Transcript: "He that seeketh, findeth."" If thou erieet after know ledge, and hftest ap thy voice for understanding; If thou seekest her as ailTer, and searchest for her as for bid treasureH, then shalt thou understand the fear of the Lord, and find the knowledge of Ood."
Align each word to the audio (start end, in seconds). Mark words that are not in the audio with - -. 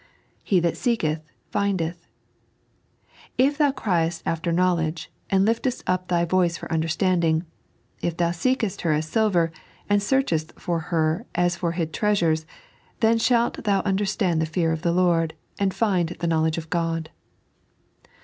"He 0.51 0.59
that 0.61 0.75
seeketh, 0.77 1.21
findeth."" 1.51 2.07
If 3.47 3.59
thou 3.59 3.71
erieet 3.71 4.23
after 4.25 4.51
know 4.51 4.73
ledge, 4.73 5.11
and 5.29 5.47
hftest 5.47 5.83
ap 5.85 6.07
thy 6.07 6.25
voice 6.25 6.57
for 6.57 6.71
understanding; 6.73 7.45
If 8.01 8.17
thou 8.17 8.31
seekest 8.31 8.81
her 8.81 8.93
as 8.93 9.05
ailTer, 9.05 9.51
and 9.87 10.01
searchest 10.01 10.53
for 10.59 10.79
her 10.89 11.27
as 11.35 11.55
for 11.55 11.73
bid 11.73 11.93
treasureH, 11.93 12.45
then 13.01 13.19
shalt 13.19 13.63
thou 13.63 13.81
understand 13.81 14.41
the 14.41 14.47
fear 14.47 14.71
of 14.71 14.81
the 14.81 14.91
Lord, 14.91 15.35
and 15.59 15.71
find 15.71 16.09
the 16.09 16.25
knowledge 16.27 16.57
of 16.57 16.67
Ood." 16.73 17.11